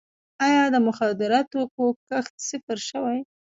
آیا 0.45 0.63
د 0.73 0.75
مخدره 0.87 1.39
توکو 1.51 1.85
کښت 2.07 2.33
صفر 2.49 2.77
شوی؟ 2.89 3.19